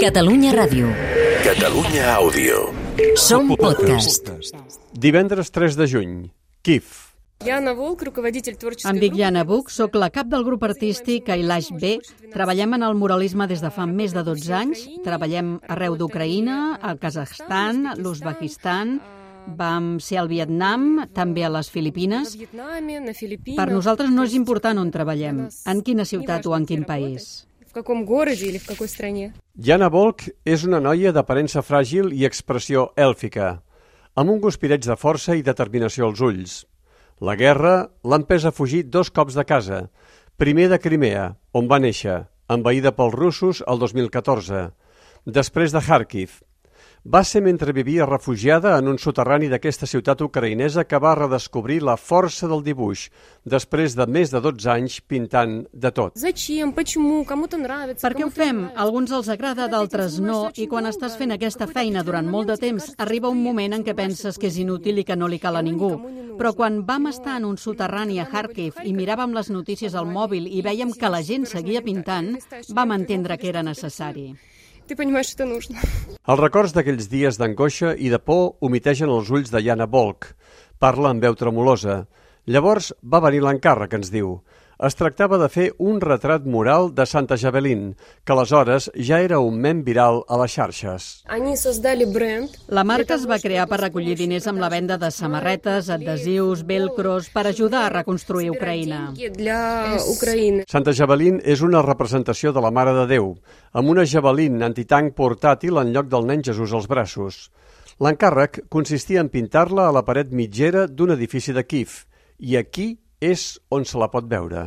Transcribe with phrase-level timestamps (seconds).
[0.00, 0.90] Catalunya Ràdio.
[1.44, 2.74] Catalunya Àudio.
[3.16, 4.30] Som podcast.
[4.92, 6.14] Divendres 3 de juny.
[6.62, 7.06] KIF.
[7.44, 9.22] Яна Волк, руководитель творческой Em dic группы.
[9.22, 11.98] Jana Buch, sóc la cap del grup artístic Kailash B.
[12.32, 14.86] Treballem en el muralisme des de fa més de 12 anys.
[15.04, 19.00] Treballem arreu d'Ucraïna, al Kazakhstan, l'Uzbekistan,
[19.46, 22.36] vam ser al Vietnam, també a les На Filipines.
[22.36, 23.56] Вьетнаме, на Филиппинах.
[23.56, 26.84] Per nosaltres no és То есть important on treballem, en quina ciutat o en quin
[26.84, 27.46] país.
[27.70, 29.34] В каком городе или в какой стране.
[29.56, 33.62] Jana Volk és una noia d'aparença fràgil i expressió èlfica,
[34.16, 36.54] amb un guspireig de força i determinació als ulls.
[37.20, 39.86] La guerra l'ha empès a fugir dos cops de casa.
[40.36, 44.66] Primer de Crimea, on va néixer, envaïda pels russos el 2014.
[45.26, 46.42] Després de Kharkiv.
[47.03, 51.95] va ser mentre vivia refugiada en un soterrani d'aquesta ciutat ucraïnesa que va redescobrir la
[51.97, 53.07] força del dibuix,
[53.43, 56.13] després de més de 12 anys pintant de tot.
[58.03, 58.59] Per què ho fem?
[58.75, 62.91] Alguns els agrada, d'altres no, i quan estàs fent aquesta feina durant molt de temps,
[62.99, 65.65] arriba un moment en què penses que és inútil i que no li cal a
[65.65, 65.95] ningú.
[66.37, 70.45] Però quan vam estar en un soterrani a Kharkiv i miràvem les notícies al mòbil
[70.45, 72.35] i veiem que la gent seguia pintant,
[72.69, 74.29] vam entendre que era necessari.
[74.90, 75.78] Ты понимаешь, что нужно.
[76.26, 80.30] Els records d'aquells dies d'angoixa i de por humitegen els ulls de Jana Volk.
[80.78, 82.04] Parla amb veu tremolosa.
[82.46, 84.36] Llavors va venir l'encàrrec, ens diu.
[84.81, 87.83] Es tractava de fer un retrat mural de Santa Javelin,
[88.25, 91.09] que aleshores ja era un mem viral a les xarxes.
[92.73, 97.29] La marca es va crear per recollir diners amb la venda de samarretes, adhesius, velcros,
[97.29, 99.13] per ajudar a reconstruir Ucraïna.
[100.65, 103.35] Santa Javelin és una representació de la Mare de Déu,
[103.77, 107.51] amb una javelin antitanc portàtil en lloc del nen Jesús als braços.
[108.01, 112.07] L'encàrrec consistia en pintar-la a la paret mitgera d'un edifici de Kif,
[112.41, 114.63] i aquí és on se la pot veure.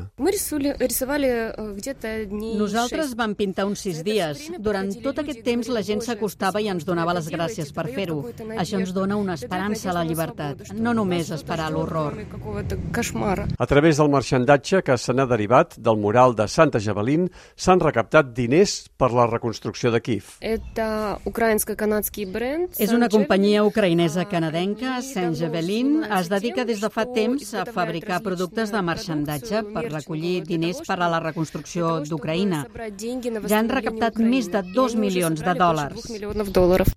[2.55, 4.45] Nosaltres vam pintar uns sis dies.
[4.63, 8.21] Durant tot aquest temps la gent s'acostava i ens donava les gràcies per fer-ho.
[8.55, 12.15] Això ens dona una esperança a la llibertat, no només esperar l'horror.
[13.59, 17.27] A través del marxandatge que se n'ha derivat del mural de Santa Javelin
[17.57, 20.39] s'han recaptat diners per la reconstrucció de Kif.
[22.79, 28.23] És una companyia ucraïnesa canadenca, Saint Javelin, es dedica des de fa temps a fabricar
[28.23, 32.65] productes de marxandatge per recollir diners per a la reconstrucció d'Ucraïna.
[33.49, 36.09] Ja han recaptat més de 2 milions de dòlars.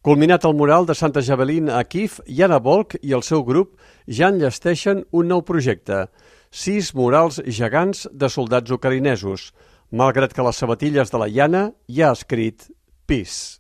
[0.02, 4.32] Culminat el mural de Santa Javelin a Kiev, Jana Volk i el seu grup ja
[4.32, 6.08] enllesteixen un nou projecte,
[6.52, 9.52] sis murals gegants de soldats ucraïnesos,
[9.92, 12.68] malgrat que a les sabatilles de la Jana hi ha escrit
[13.08, 13.60] PIS.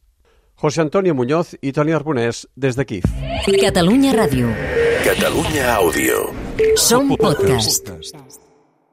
[0.58, 3.06] José Antonio Muñoz i Toni Arbonès des de Kiev.
[3.62, 4.50] Catalunya Ràdio.
[5.06, 6.47] Catalunya Àudio.
[6.78, 8.47] Som podcast.